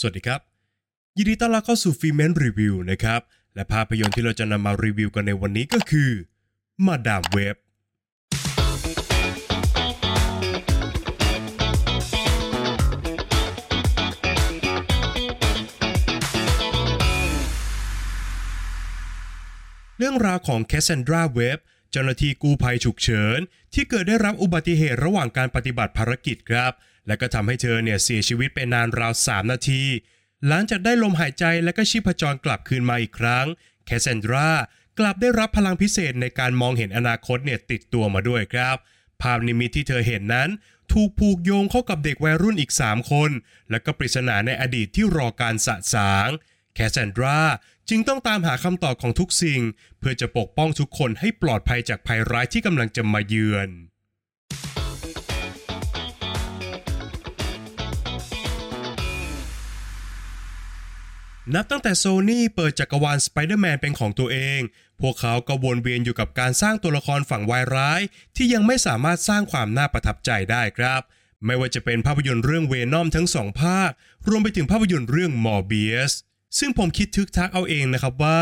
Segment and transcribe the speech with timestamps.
[0.00, 0.40] สวัสดีครับ
[1.16, 3.20] ยินดีต้อนรับเข้าสู่ฟีเมนรีวิวนะครับ
[3.54, 6.10] และภาพยนตร์ที่เราจะนำมารีวิวกันในวันนี้ก็คือ
[6.86, 7.56] มาดามเว็บ
[19.98, 21.58] เรื่องราวของแคสซนดราเว็บ
[21.96, 23.38] จ้าหน้าที่กู้ภัยฉุกเฉิน
[23.74, 26.72] ที่เกิดได้รับอุบัติเหตุระหว่างการปฏิบัติภารกิจครับ
[27.06, 29.82] และก็ทำให้เธอเนี่ยเสียชีวิตไปนานราว 3 นาที
[30.48, 33.46] หลังจากได้ลมหายใจและก็ชีพจรกลับคืนมาอีกครั้ง
[33.86, 34.50] แคสเซนดรา
[34.98, 38.76] กลับได้รับพลังพิเศษในการมองเห็นอนาคตเนี่ยติดตัวมาด้วยครับ
[39.22, 40.48] ภาพนิมิตที่เธอเห็นนั้น
[40.92, 43.30] ถูกผูกโยงเข้ากับเด็กวัยรุ่นอีก 3 คน
[43.70, 46.28] และก็ปริศนาในอดีตที่รอการสะสาง
[46.74, 47.40] แคสซันดรา
[47.90, 49.60] จึงต้องตามหาคำตอบของทุกสิ่ง
[49.98, 53.70] เพื่อจะปกป้องทุกคนให้ปลอดภัยจากภัยร้ายที่กำลังจะมาเยือน
[61.54, 64.60] นับตั้งแต่โซนี่เปิดจักรวาลสไปเดอร์แมนเป็นของตัวเอง
[65.00, 68.00] พวกเขาก็วนเวียนอยู่กับการสร้างตัวละครฝั่งวายร้าย
[68.36, 71.02] ที่ยังไม่สามารถสร้างความน่าประทับใจได้ครับ
[71.44, 73.90] ไม่ว่าจะเป็นภาพยนตร์เรื่องเวนอมทั้งสองภาค
[74.28, 76.12] รวมไปถึงภาพยนตร์เรื่องมอร์เบียส
[76.58, 78.40] ซึ่งผมคิดทึกทักเอาเองนะครับว่า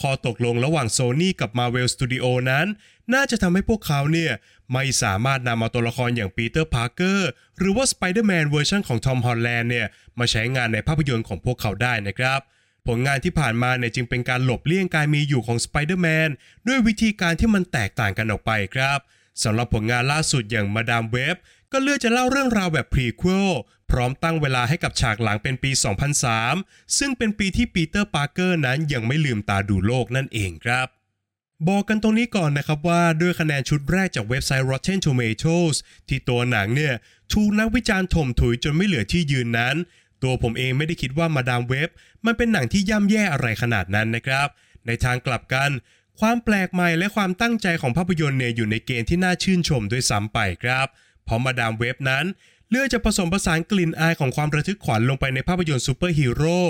[0.00, 2.66] ข้อตกลงระหว่างโซนี่กับ Marvel Studio นั้น
[3.14, 4.32] น่าจะทำให้พวกเขาเนี่ย
[4.72, 9.86] ไม่สามารถนำเอาตัวละครอย่างปีเตอร์พาร์เกอร์หรือว่าสไปเดอร์แมนเวอร์ชันของทอมฮอลแลนด์เนี่ย
[10.18, 12.40] มาใช้งานในภาพยนตร์ของพวกเขาได้นะครับ
[12.86, 16.28] ผลงานที่ผ่านมาเนี่ยจึงเป็นการหลบเลี่ยงการมีอยู่ของสไปเดอร์แมน
[16.66, 18.98] ด้วยวิธีการที่มันแตกต่างกันออกไปครับ
[19.42, 21.36] สำหรับผลงานล่าสุดอย่างมาดามเว็บ
[21.72, 23.50] ก็เลือกจะเล่าเรื่องราวแบบ prequel
[23.90, 25.70] พร้อมตั้งเวลาให้กับฉากหลังเป็นปี
[26.34, 30.88] 2003 ซึ่งเป็นปีที่ปีเตอร์ปาร์เกอร์นั้นยังไม่ลืมตาดูโลกนั่นเองครับ
[31.68, 35.76] บอกกันตรงนี้ก่อนนะครับว่าด้วยคะแนนชุดแรกจากเว็บไซต์ Rotten Tomatoes
[36.08, 36.94] ที่ตัวหนังเนี่ย
[37.32, 39.76] ถูกนักวิจารณ์ถ่มถุยจนไม่เหลือที่ยืนนั้น
[40.22, 41.88] ตัวผมเองไม่ได้คิดว่ามาดามเว็บ
[42.26, 44.48] มันเป็นหนังที่ย่ำแย่อะไรขนาดนั้นนะครับ
[44.86, 45.70] ในทางกลับกัน
[46.20, 50.86] ความแปลกใหม่และความตั้งใจของภาพยนตร์เนี่ยอยู่ในเกณฑ์ที่น่าชื่นชมด้วยซ้ำไปครับ
[51.24, 52.24] เพราะมาดามเว็บนั้น
[52.70, 56.60] เลือกจะผสมผสานกลิ่นอายของความระทึกขวัญลงไปในภาพยนตร์ซูเปอร์ฮีโร่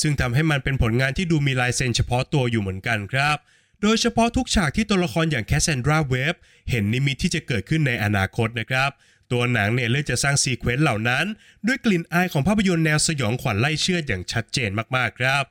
[0.00, 3.36] ซึ่งทำให้มันเป็นผลงานที่ดูมีลายเซ็นเฉพาะตัวอยู่เหมือนกันครับ
[3.82, 6.34] โดยเฉพาะทุกฉากที่ตัวละครอย่างแคสเซนดราเว็บ
[6.70, 8.90] เห็นนิมิตที่จะเกิดขึ้นในอนาคตนะครับ
[9.32, 11.24] ตัวหนังเนี่ยเลือกจะสร้าง sequence เหล่านั้น
[11.66, 15.44] ด้วยกลิ่นอายของภาพยนตร์แนวสยองขวัญไล่เชือดอย่างชัดเจนมากๆครับ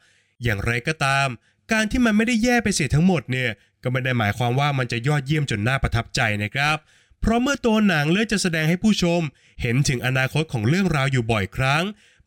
[0.44, 1.28] อย่างไรก็ตาม
[1.72, 3.50] การที่มันไม่ได้แย่ไปเสียทั้งหมดเนี่ย
[3.84, 6.78] ก็ไม่ได้หมายความว่ามันจะยอดเยี่ยมจนน่าประทับใจนะครับ
[7.22, 9.22] เพราะเมื่อตัวหนังเลือกจะแสดงให้ผู้ชม
[9.62, 11.84] เห็นถึงอนาคตของเรื่องราวอยู่บ่อยครั้ง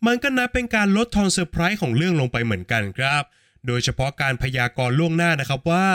[0.06, 3.22] มันก็นับเป็นการลดทอนเซอร์ไพรส์ของเรื่องลงไปเหมือนกันครับ
[3.66, 5.88] โดยเฉพาะการพยากรณ์ล่วงหน้านะครับว่า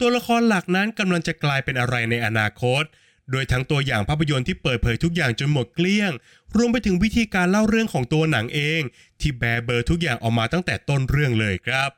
[0.00, 2.82] ตัวละครหลักนั้นกำลังจะกลายเป็นอะไรในอนาคต
[3.30, 6.12] โดยทั้งตัวอย่างภาพยนตร์ที่เปิดเผยทุกอย่างจนหมดเกลี้ยง
[6.56, 8.82] รวมไปถึงวิธีการเล่าเรื่องของตัวหนังเอง
[9.20, 11.90] ที่แบเบอร์ทุกอย่างออกมาตั้งแต่ต้นเรื่องเลยครับ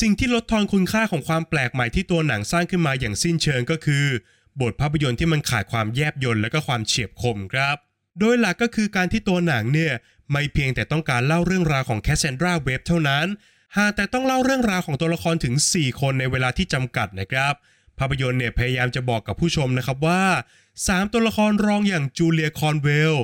[0.00, 4.06] สิ่งที่ลดทอนคุณค่าของความแปลกใหม่ที่ตัวหนังสร้างขึ้นมาอย่างสิ้นเชิงก็คือ
[4.60, 7.76] บทภาพยนตร์ที่มันขาดความแยบยลและก็ความเฉียบคมครับ
[8.20, 9.92] โดยหลักก็คือการที่ตัวหนังเนี่ย
[10.32, 13.26] ไม่เพียงแต่ต้องการเล่าเรื่องราวของแคสเซนดราเว็บเท่านั้น
[13.76, 17.54] หากแต่ต้องเล่าเรื่องราวของตัวละครถึง 4 คนในเวลาที่จำกัดนะครับ
[17.98, 20.24] ภาพยนตร์เนี่ยพยายามจะบอกกับผู้ชมนะครับว่า
[20.68, 23.14] 3 ตัวละครรองอย่างจูเลียคอนเวล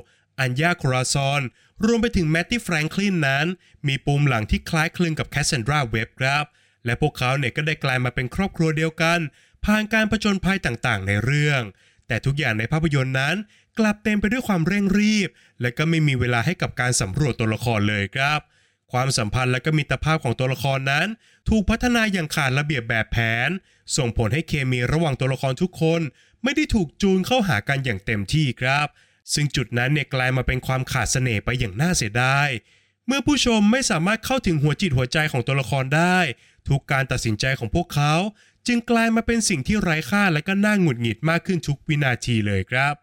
[0.40, 1.42] อัญญาคราซอน
[1.84, 3.46] รวมไปถึงแมตตี้แฟรงคลินนั้น
[3.86, 6.44] มีปูมหลังที่คล้ายคลึงกับแคสเซนดราเว็บครับ
[6.84, 9.18] และพวกเขาเนี่ยก็ได้กลายมาเป็นครอบครัวเดียวกัน
[9.64, 11.62] ผ่านการผจญภัยต่างๆ ในเรื่อง
[12.08, 13.36] แต่ทุกอย่างในภาพยนตร์นั้น
[13.78, 15.28] กลับเต็มไปด้วยความเร่งรีบ
[15.60, 18.40] และก็ไม่มีเวลาให้กับการสำรวจตัวละครเลยครับ
[18.92, 21.06] ความสัมพันธ์และก็มิตรภาพของตัวละครนั้น
[21.48, 23.16] ถูกพัฒนาอย่างขาดระเบียบแบบแผ
[23.46, 23.48] น
[23.96, 26.00] ส่งผลให้เคมีระหว่างตัวละครทุกคน
[26.42, 28.86] ไม่ได้ถูกจูนเข้าหากันอย่างเต็มที่ครับ
[29.34, 32.48] ซึ่งจุดนั้นเนี่ยกลายมาเป็นความขาดเสน่ห์ไปอย่างน่าเสียดาย
[33.06, 36.18] เมื่อผู้ชมไม่สามารถเข้าถึงหัวจิตหัวใจของตัวละครได้
[36.68, 38.14] ทุกการตัดสินใจของพวกเขา
[38.72, 42.94] จึงกลายมาเป็นสิ่งที่ไร้ค่าและก็น่าหงุดหงิดมากขึ้นทุกวินาทีเลยครับ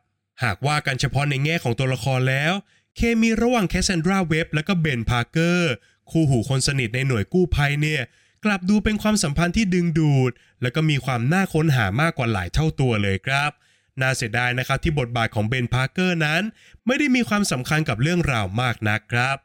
[0.44, 2.54] หากว่ากันเฉพาะในแง่ของตัวละครแล้ว
[2.96, 5.72] เคมีระหว่างแคสเซนดราเว็บและก็เบนพาร์เกอร์
[6.10, 8.02] คู่หูคนสนิทในหน่วยกู้ภัยเนี่ย
[8.46, 10.32] กลับดูเป็นความสัมพันธ์ที่ดึงดูด
[10.62, 13.52] และก็มีความน่าค้นหามากกว่าหลายเท่าตัวเลยครับ
[14.02, 16.42] น่าเสียดายนะครับที่บทบาทของเบนพาร์เกอร์นั้น
[16.86, 19.38] ไม่ได้มีความสำคัญกับเรื่องราวมากนักครับ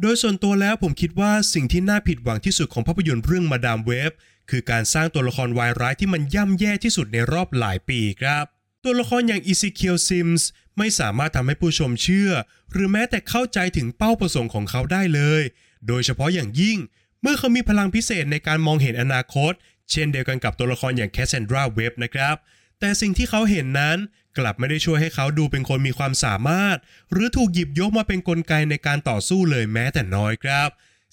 [0.00, 4.12] โดยส่วนตัวแล้วผมคิดว่าสิ่งที่น่าผิดหวังที่สุดของภาพยนตร์เรื่องมาดามเว็บ
[4.50, 8.44] คือการสร้างตัวละครวายร้ายที่มันย่ำแย่ที่สุดในรอบหลายปีครับ
[8.84, 10.48] ตัวละครอย่างอีซีเคียลซิมส์
[10.78, 12.30] ไม่สามารถทำให้ผู้ชมเชื่อ
[12.72, 15.42] หรือแม้แต่เข้าใจถึงเป้าประสงค์ของเขาได้เลย
[15.86, 16.78] โดยเฉพาะอย่างยิ่ง
[17.22, 19.52] เมื่อเขามีพลังพิเศษในการมองเห็นอนาคต
[19.90, 22.36] เช่นเดียวกันกับตัวละครอย่างแคสเซนดราเว็บนะครับ
[22.80, 23.98] แต่สิ่งที่เขาเห็นนั้น
[24.38, 26.76] กลับไม่ได้ช่วยให้เขาดูเป็นคนมีความสามารถ
[27.12, 30.68] หรือถูกหยิบยกมาเป็นกลไกในการต่อสู้เลยแม้แต่น้อยครับ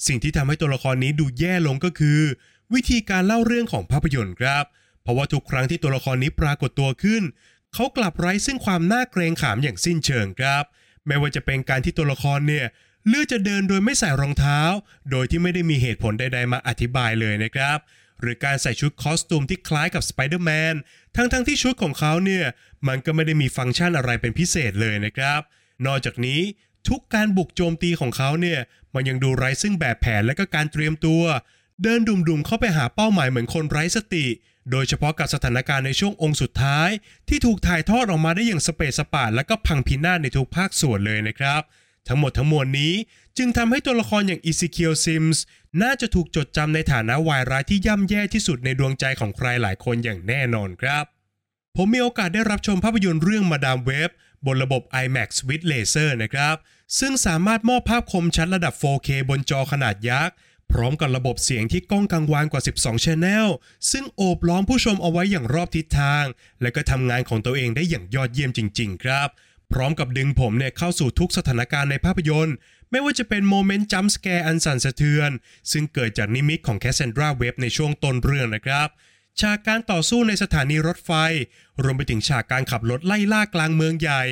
[0.08, 2.20] สิ่งที่ทำให้ตัวละครนี้ดูแย่ลงก็คือ
[2.74, 4.64] วิธีการเล่าเรื่องของภาพยนตร์ครับ
[5.02, 7.24] เพราะว่าทุกครั้งที่ตัวละครนี้ปรากฏตัวขึ้น
[7.74, 10.64] เขากลับไร้ซึ่งความน่าเกรงขามอย่างสิ้นเชิงครับ
[11.08, 12.66] ไม่ว่าจะเป็นการที่ตัวละครเนี่ย
[13.08, 14.60] เลือกจะเดินโดยไม่ใส่รองเท้า
[15.12, 17.78] โดยที่ไม่ได้มีเหตุผลใด ๆ มาอธิบายเลยนะครับ
[18.22, 20.76] หรือการใส่ชุด costume ที่คล้ายกับสไปเดอร์แมน
[21.16, 22.46] ทั้งๆ ที่ชุดของเขาเนี่ย
[22.88, 25.42] มันก็ไม่ได้มีฟังก์ชันอะไรเป็นพิเศษเลยนะครับ
[25.86, 26.42] นอกจากนี้
[26.90, 28.60] ทุกการบุกโจมตีของเขาเนี่ย
[28.94, 31.24] มันยังดูไร้ซึ่งแบบแผนและก็การเตรียมตัว
[31.84, 34.26] เดินดุ่มๆเข้าไปหาเป้าหมายเหมือนคนไร้สติ
[34.72, 36.90] โดยเฉพาะกับสถานการณ์ในช่วงองค์สุดท้าย
[37.30, 41.62] ที่ถูกถ่ายทอดออกมาได้อย่างสเปซสปาดและก็พังพินาศในทุกภาคส่วนเลยนะครับ
[42.08, 42.94] ทั้งหมดทั้งมวลนี้
[43.38, 45.44] จึงทำให้ตัวละครอย่างอีซิเคียวซิมส์
[45.82, 51.06] น่าจะถูกจดจำในฐานะวายร้ายที่ย่ำแย่ที่สุดในดวงใจของใครหลายคนอย่างแน่นอนครับ
[51.76, 54.10] ผมมีโอกาสได้รับชมภาพยนตร์เรื่องมาดามเว็บ
[54.46, 56.56] บนระบบ IMAX with Laser นะครับ
[57.00, 60.36] ซึ่งสามารถมอบภาพคมชัดระดับ 4K บนจอขนาดยักษ์
[60.72, 63.48] พร้อมกับระบบเสียงที่ก้องกังวานกว่า 12 Channel
[63.92, 66.26] ซึ่งโอบล้อมผู้ชมเอาไว้อย่างรอบทิศทาง
[66.62, 69.30] และก็ทำงานของตัวเองได้อย่างยอดเยี่ยมจริง ๆ ครับ
[69.74, 72.56] พร้อมกับดึงผมเนี่ยเข้าสู่ทุกสถานการณ์ในภาพยนตร์
[72.92, 75.32] ไม่ว่าจะเป็น moment jump scare อันสั่นสะเทือน
[75.72, 78.88] ซึ่งเกิดจากนิมิตของแคสเซนดราเว็บในช่วงต้นเรื่องนะครับ
[79.42, 81.12] ฉากการต่อสู้ในสถานีรถไฟ
[81.84, 84.24] รวมไปถึงฉากการขับรถไล่ล่ากลางเมืองใหญ่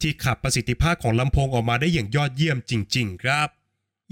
[0.00, 3.48] ที่ขับประสิทธิภาพของลำโพงออกมาได้อย่างยอดเยี่ยมจริง ๆ ครับ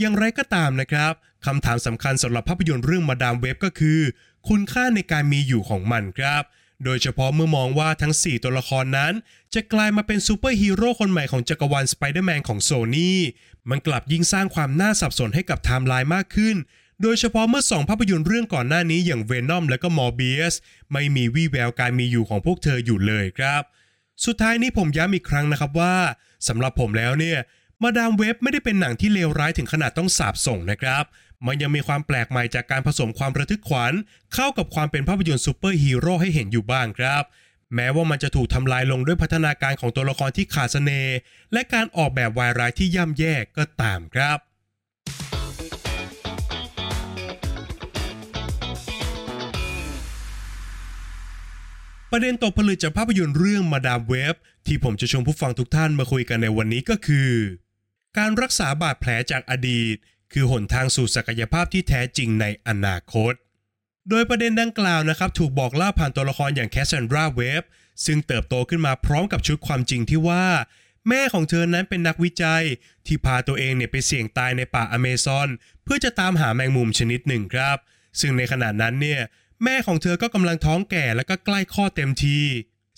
[0.01, 1.13] อย่างไรก็ตามนะครับ
[1.47, 4.01] คำถามสำคัญสำหรับภาพยนตร์เรื่องมาดามเว็บก็คือ
[4.49, 6.43] คุณค่าในการมีอยู่ของมันครับ
[6.85, 9.13] โดยเฉพาะเมื่อมองว่าทั้ง 4 ตัวละครนั้น
[9.55, 13.21] จะกลายมาเป็นซูเปอร์ฮีโร่คนใหม่ของจักรวาลสไปเดอร์แมนของโซนี่
[13.71, 16.57] มันกลับยิ่งสร้างความน่าสับสนให้กับไทม์ไลน์มากขึ้น
[17.03, 20.55] โดยเฉพาะเมื่อสองภาพยนตร์เรื่องก่อนหน้านี้อย่าง Venom และก็ Morbius
[20.93, 23.63] ไม่มีวี่แววการมีอยู่ของพวกเธออยู่เลยครับ
[24.25, 25.95] สุดท้ายนี้ผมย้ำอีกครั้งนะครับว่า
[26.49, 27.39] สำหรับผมแล้วเนี่ย
[27.83, 31.05] มาดามเว็บไม่ได้เป็นหนังที่เลวร้ายถึงขนาดต้องสาบส่งนะครับ
[31.47, 33.93] มันยังมีความแปลกใหม่จากการผสมความระทึกขวัญ
[34.35, 37.23] เข้ากับความเป็นภาพยนตร์ซูเปอร์ฮีโร่ให้เห็นอยู่บ้างครับ
[37.75, 41.17] แม้ว่ามันจะถูกทำลายลงด้วยพัฒนาการของตัวละครที่ขาดเสน่ห์
[41.53, 44.39] และการออกแบบวายร้ายที่ย่ำแย่ก็ตามครับ
[52.11, 54.35] ประเด็นตกผลึกจากภาพยนตร์เรื่องมาดามเว็บ
[54.67, 57.31] ที่ผมจะชวนผู้ฟังทุกท่านมาคุยกันในวันนี้ก็คือ
[58.19, 59.97] การรักษาบาดแผลจากอดีต
[60.33, 63.33] คือหนทางสู่ศักยภาพที่แท้จริงในอนาคต
[64.09, 67.63] โดยประเด็นดังกล่าวนะครับ ถูกบอกเล่าผ่านตัวละครอย่างแคสซันดราเว็บ
[68.07, 70.47] ซึ่งเติบโตขึ้นมาพร้อมกับชุดความจริงที่ว่า
[71.09, 72.65] แม่ของเธอนั้นเป็นนักวิจัย
[73.07, 75.49] ที่พาตัวเองเนี่ยไปเสี่ยงตายในป่าอเมซอน
[75.85, 77.77] เพื่อจะตามหาแมงมุมชนิดหนึ่งครับ
[78.21, 79.21] ซึ่งในขณะนั้นเนี่ย
[79.65, 82.39] แม่ของเธอก็กำลังท้องแก่และก็ใกล้คลอดเต็มที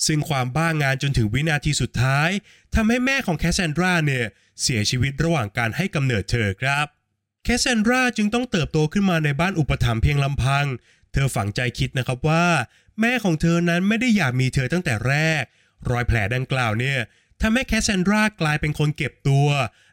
[0.06, 2.30] ซึ่งความบ้างานจนถึงวินาทีสุดท้าย
[2.74, 4.26] ทำให้แม่ของแคสซันดราเนี่ย
[4.62, 6.86] เสียชีวิตระหว่างการให้กำเนิดเธอครับ
[7.44, 10.66] แคสเซนดราจึงต้องเติบโตขึ้นมาในบ้านอุปถัมภ์เพียงลำพัง
[11.12, 12.46] เธอฝังใจคิดนะครับว่า
[13.00, 15.42] แม่ของเธอนั้นไม่ได้อยากมีเธอตั้งแต่แรก
[15.90, 16.98] รอยแผลดังกล่าวเนี่ย
[17.42, 19.48] ทำให้แคสเซนดรากลายเป็นคนเก็บตัว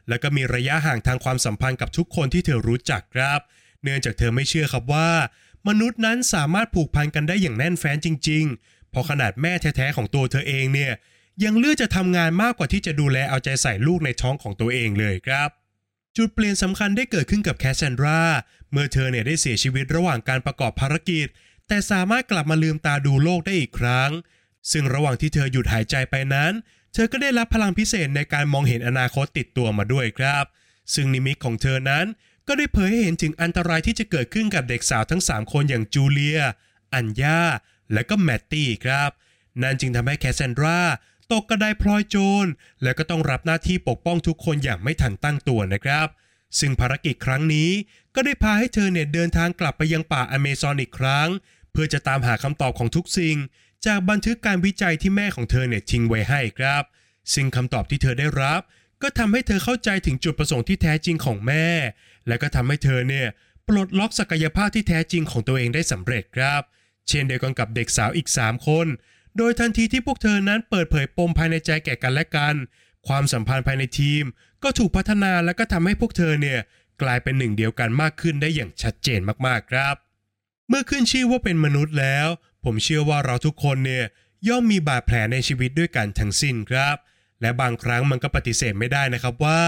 [0.08, 3.40] แล้วก็มีระยะห่างทางความสัมพันธ์กับทุกคนที่เธอรู้จักครับ
[3.82, 5.10] เนื่องจากเธอไม่เชื่อครับว่า
[5.68, 10.92] มนุษย์นั้นสามารถผูกพันกันได้อย่างแน่นแฟ้นจริง ๆพราะขนาดแม่แท้ๆของตัวเธอเองเนี่ย
[11.44, 15.48] ยังเลือกจะทำงานมากกว่าที่จะดูแลเอาใจใส่ลูกในท้องของตัวเองเลยครับ
[16.16, 18.20] จุดเปลี่ยนสำคัญได้เกิดขึ้นกับแคสซันดรา
[18.70, 21.26] เมื่อเธอเนี่ยได้เสียชีวิตระหว่างการประกอบภารกิจ
[21.68, 24.10] แต่สามารถกลับมาลืมตาดูโลกได้อีกครั้ง
[24.72, 26.52] ซึ่งระหว่างที่เธอหยุดหายใจไปนั้น
[26.94, 30.44] เธอก็ได้รับพลังพิเศษในการมองเห็นอนาคตติดตัวมาด้วยครับ
[30.94, 32.06] ซึ่งนิมิตของเธอนั้น
[32.48, 36.40] ก็ได้เผยให้เห็นถึงอันตรายที่จะเกิดขึ้นกับเด็กสาวทั้ง 3 คนอย่างจูเลีย
[36.94, 37.40] อัญญา
[37.92, 39.10] และก็แมตตี้ครับ
[39.62, 40.78] นั่นจึงทำให้แคสซันดรา
[41.32, 42.46] ตกกระไดพลอยโจร
[42.82, 46.06] และก็ต้องรับหน้าที่ปกป้องทุกคนอย่างไม่ทันตั้งตัวนะครับ
[46.58, 47.70] ซึ่งภารกิจครั้งนี้
[48.14, 51.28] ก็ได้พาให้เธอเนี่ยเดินทางกลับไปยังป่าอเมซอนอีกครั้ง
[51.72, 53.36] เพื่อจะตามหาคำตอบของทุกสิ่ง
[53.86, 56.82] จากบันทึกการวิจัยที่แม่ของเธอเนี่ยทิ้งไว้ให้ครับ
[57.34, 58.60] ซึ่งคำตอบที่เธอได้รับ
[59.02, 61.66] ก็ทำให้เธอเข้าใจถึงจุดประสงค์ที่แท้จริงของแม่
[62.26, 63.28] และก็ทำให้เธอเนี่ย
[63.68, 66.62] ปลดล็อกศักยภาพที่แท้จริงของตัวเองได้สำเร็จครับ
[67.08, 68.86] เช่นเดียวกันกับเด็กสาวอีก 3 คน
[69.36, 72.54] โดยทันทีที่พวกเธอนั้นเปิดเผยปมภายในใจแก่กันและกัน
[73.08, 74.24] ความสัมพันธ์ภายในทีม
[74.62, 76.60] ก็ถูกพัฒนาและก็ทำให้พวกเธอเนี่ย
[77.02, 79.96] กลายเป็นหนึ่งเดียวกันมากขึ้นได้อย่างชัดเจนมากๆครับ
[80.68, 82.26] เมื่อขึ้นชื่อว่าเป็นมนุษย์แล้ว
[82.64, 84.04] ผมเชื่อว่าเราทุกคนเนี่ย
[84.48, 86.96] ย่อมมีบาดแผลในชีวิตด้วยกันทั้งสิ้นครับ
[87.40, 89.62] และบางครั้งมันก็ปฏิเสธไม่ได้นะครับว่า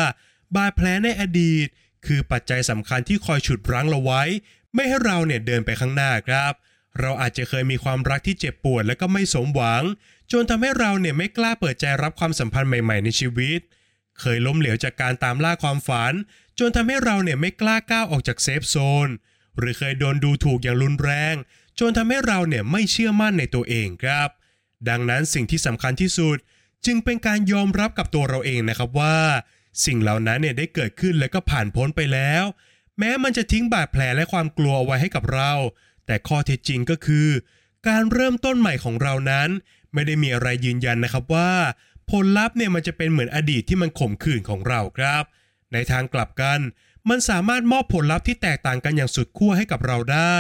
[0.56, 1.66] บาดแผลในอดีต
[2.06, 4.22] คือปัจจัยสำคัญที่คอยฉุดรั้งเราไว้
[4.74, 6.52] ไม่ให้เราเนี่ยเดินไปข้างหน้าครับ
[7.00, 9.82] เราอาจจะเคยมีความรักที่เจ็บปวดและก็ไม่สมหวัง
[10.32, 13.60] จนทำให้เราเนี่ยไม่กล้าเปิดใจรับความสัมพันธ์ใหม่ ๆ ในชีวิต
[14.20, 16.12] เคยล้มเหลวจากการตามล่าความฝัน
[16.58, 19.08] จนทำให้เราเนี่ยไม่กล้าก้าวออกจากเซฟโซน
[19.58, 21.34] หรือเคยโดนดูถูกอย่างรุนแรง
[21.80, 24.28] จนทำให้เราเนี่ยไม่เชื่อมั่นในตัวเองครับ
[24.88, 26.36] ดังนั้นสิ่งที่สำคัญที่สุด
[26.86, 29.18] จึงเป็นการยอมรับกับตัวเราเองนะครับว่า
[29.86, 32.44] สิ่งเหล่านั้นเนี่ยได้เกิดขึ้นและก็ผ่านพ้นไปแล้ว
[32.98, 35.52] แม้มันจะทิ้งบาดแผลและความกลัวเอาไว้ให้กับเรา
[36.06, 37.28] แต่ข้อเท็จจริงก็คือ
[37.88, 39.48] การเริ่มต้นใหม่ของเรานั้น
[39.92, 41.52] ไม่ได้มีอะไรยืนยันนะครับว่า
[42.10, 45.24] ผลลัพธ์เนี่ยมันจะเป็นเหมือนอดีตที่มันข่มขืนของเราครับ
[45.72, 46.60] ในทางกลับกัน
[47.08, 50.38] มันสามารถมอบผลลัพธ์ที่แตกต่างกันอย่างสุดขั้วให้กับเราได้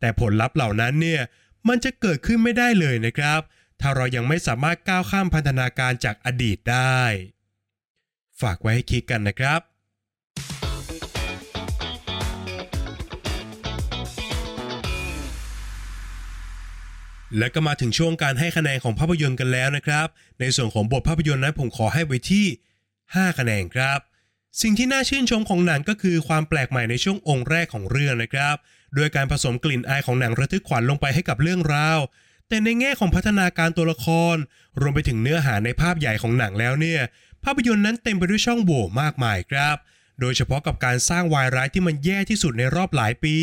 [0.00, 1.22] แต่ผลลัพธ์เหล่านั้นเนี่ย
[1.68, 3.40] มันจะเกิดขึ้นไม่ได้เลยนะครับ
[3.80, 7.02] ถ้าเรายังไม่สามารถก้าวข้ามพันธนาการจากอดีตได้
[8.40, 9.60] ฝากไว้ให้คิดกันนะครับ
[17.38, 20.06] และก็มาถึงช่วงการให้คะแนนของภาพยนตร์กันแล้วนะครับ
[20.40, 22.46] ในส่วนของบทภาพยนตร์นั้นผมขอให้ไว้ที่
[22.92, 23.98] 5 คะแนนครับ
[24.62, 28.56] สิ่งที่น่าชื่นชมของหนังก็คือความแปลกใหม่ในช่วงองค์แรกของเรื่องนะครับ
[28.94, 31.98] โดยการผสมกลิ่นอายของหนังระทึกขวัญลงไปให้กับเรื่องราว
[32.48, 34.36] แต่ในแง่ของพัฒนาการตัวละคร
[34.80, 37.00] รวมไปถึงเนื้อหาในภาพใหญ่ของหนังแล้วเนี่ย
[37.44, 39.76] ภาพยนตร์นั้นเต็มไปด้วยช่องโหว่มากมายครับ
[40.22, 43.36] โดยเฉพาะกับการสร้างวายร้ายที่มันแย่ที่สุดในรอบหลายปี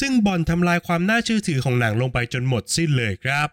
[0.00, 3.48] ซึ่งบ่อนทำลายความน่าเชื่อถือของหนังลงไปจนหมดสิ้นเลยครับ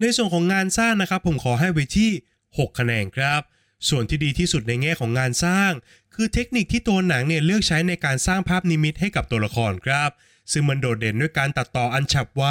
[0.00, 2.10] ในส่วนของงานสร้างนะครับ ผมขอให้ไว้ที่
[2.42, 3.40] 6 คะแนนครับ
[3.88, 5.72] ส่วนที่ดีที่สุดในแง่ของงานสร้าง
[6.14, 10.10] คือเทคนิคที่ตัวหนังเนี่ยเลือกใช้ในการสร้างภาพนิมิตให้กับตัวละครครับ
[10.52, 12.44] ซึ่งมันโดดเด่นด้วยการตัดต่ออันฉับไว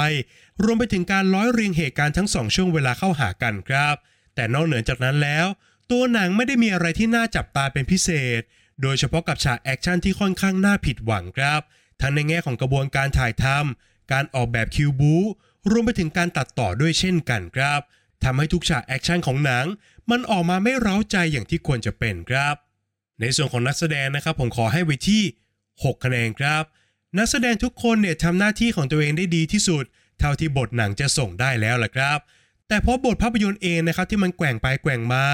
[0.62, 3.94] รวมไปถึงการร้อยเรียงเหตุการณ์ทั้งสองช่วงเวลาเข้าหากันครับ
[4.34, 5.46] แต่นอกเหนือจากนั้นแล้ว
[5.90, 8.08] ตัวหนังไม่ได้มีอะไรที่น่าจับตาเป็นพิเศ
[8.40, 8.42] ษ
[8.82, 11.60] โดยเฉพาะกับฉากแอคชั่นที่ค่อนข้างน่าผิดหวังครับ
[12.00, 15.14] ทั้งในแง่ของกระบวนการถ่ายทำการออกแบบคิวบู๊
[15.70, 17.80] รวมไปถึงการตัดต่อด้วยเช่นกันครับ
[18.24, 19.66] ทำให้ทุกฉากแอคชั่นของหนัง
[20.10, 22.54] มันออกมาไม่เร้าใจอย่างที่ควรจะเป็นครับ
[23.20, 25.22] ในส่วนของนักแสดงนะครับผมขอให้ไว้ที่
[25.64, 26.62] 6 คะแนนครับ
[27.18, 29.84] นักแสดงทุกคนเนี่ยทำหน้าที่ของตัวเองได้ดีที่สุด
[30.18, 32.18] เท่าที่บทหนังจะส่งได้แล้วล่ะครับ
[32.68, 35.24] แต่เพราะบทภาพยนตร์เองนะครับที่มันแกว่งไปแกว่งมา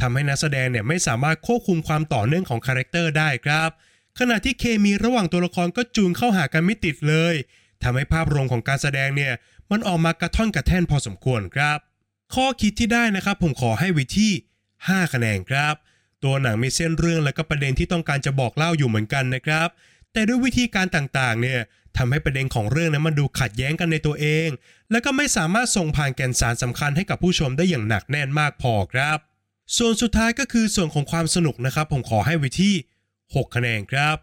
[0.00, 3.70] ทำให้นักแสดงเนี่ยไม่สามารถควบคุมความต่อเนื่องของคาแรคเตอร์ได้ครับ
[4.18, 7.34] ขณะที่เคมีระหว่างตัวละครก็จูนเข้าหากันไม่ติดเลย
[7.82, 9.32] ทำให้ภาพรวมของการแสดงเนี่ย
[9.70, 11.78] มันออกมากระท่อนกระแท่นพอสมควรครับ
[12.34, 14.32] ข้อคิดที่ได้นะครับผมขอให้ไว้ที่
[14.72, 15.74] 5 คะแนนครับ
[16.24, 19.68] ตัวหนังมีเส้นเรื่องและก็ประเด็นที่ต้องการจะบอกเล่าอยู่เหมือนกันนะครับ
[20.12, 21.60] แต่ด้วยวิธีการต่างๆ เนี่ย
[21.96, 24.48] ทำให้ประเด็นของเรื่องนั้นมันดูขัดแย้งกันในตัวเอง
[24.90, 29.18] และก็ไม่สามารถส่งผ่านแก่นสารสำคัญให้กับผู้ชมได้อย่างหนักแน่นมากพอครับ
[29.76, 32.74] ส่วนสุดท้ายก็คือส่วนของความสนุกนะครับ ผมขอให้ไว้ที่
[33.14, 34.16] 6 คะแนนครับ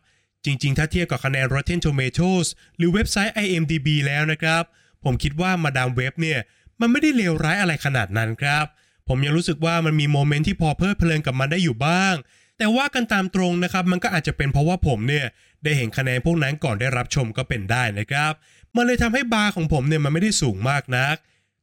[0.45, 4.63] จริง ๆ ถ้าเทียบกับคะแนน Rotten Tomatoes หรือเว็บไซต์ IMDb แล้วนะครับ
[5.03, 6.39] ผมคิดว่ามาดามเว็บเนี่ย
[6.79, 8.65] มันไม่ได้เลวร้ายอะไรขนาดนั้นครับ
[9.07, 12.15] ผมยังรู้สึกว่ามันมีโมเมนต์ที่พอเพลิดเพลินกับมันได้อยู่บ้าง
[12.59, 15.25] แต่ว่ากันตามตรงนะครับ มันก็อาจจะเป็นเพราะว่าผมเนี่ย
[15.63, 18.33] ได้เห็นคะแนนพวกนั้นก่อนได้รับชมก็เป็นได้นะครับ
[18.75, 21.15] มันเลยทำให้บาร์ของผมเนี่ยมันไม่ได้สูงมากนัก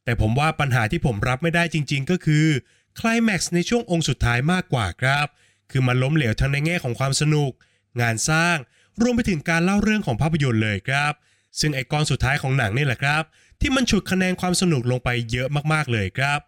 [0.03, 2.47] แต่ผมว่าปัญหาที่ผมรับไม่ได้จริง ๆ ก็คือ
[2.99, 5.27] คลายแม็กซ์ในช่วงองค์สุดท้ายมากกว่าครับ
[5.71, 7.51] คือมันล้มเหลวทั้งในแง่ของความสนุก
[8.01, 8.57] งานสร้าง
[9.01, 11.13] รวมไปถึงการเล่าเรื่องของภาพยนตร์เลยครับ
[11.59, 13.23] ซึ่งไอคอนสุดท้ายของหนังนี่แหละครับ
[13.61, 16.39] ที่มันฉุดคะแนนความสนุกลงไปเยอะมากๆเลยครับ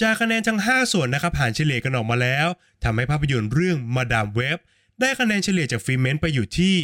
[0.00, 2.48] จากคะแนนทั้ง 5 ส่วนนะครับหารเฉลี่ยกันออกมาแล้ว
[2.84, 4.58] ทำให้ภาพยนตร์เรื่องมาดามเว็บ
[5.00, 6.76] ได้คะแนนเฉลี่ยจากฟิเมนต์ไปอยู่ที่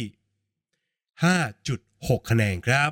[1.51, 2.91] 5.6 คะแนนครับ